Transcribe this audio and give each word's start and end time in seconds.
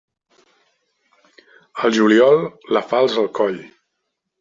Al 1.85 1.95
juliol, 2.01 2.43
la 2.77 2.87
falç 2.93 3.23
al 3.23 3.33
coll. 3.43 3.67